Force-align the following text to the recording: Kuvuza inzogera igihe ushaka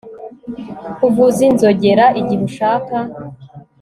Kuvuza 0.95 1.39
inzogera 1.49 2.05
igihe 2.19 2.41
ushaka 2.49 2.95